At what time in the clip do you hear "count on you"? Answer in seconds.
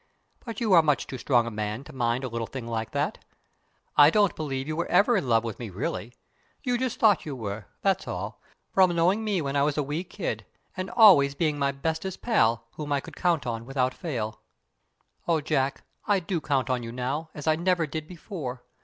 16.41-16.91